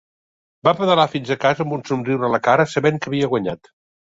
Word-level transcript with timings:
Va 0.67 0.71
pedalar 0.79 1.05
fins 1.11 1.29
a 1.35 1.37
casa 1.43 1.67
amb 1.67 1.75
un 1.77 1.83
somriure 1.91 2.27
a 2.29 2.33
la 2.37 2.41
cara 2.49 2.67
sabent 2.73 2.99
que 3.05 3.13
havia 3.13 3.31
guanyat. 3.37 3.73